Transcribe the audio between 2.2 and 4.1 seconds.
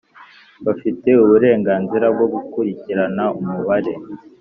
gukurikirana umubare